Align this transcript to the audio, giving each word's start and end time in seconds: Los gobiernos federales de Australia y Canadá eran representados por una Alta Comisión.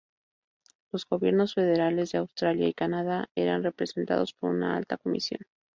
Los 0.91 1.05
gobiernos 1.07 1.53
federales 1.53 2.11
de 2.11 2.17
Australia 2.17 2.67
y 2.67 2.73
Canadá 2.73 3.29
eran 3.35 3.61
representados 3.61 4.33
por 4.33 4.49
una 4.49 4.75
Alta 4.75 4.97
Comisión. 4.97 5.41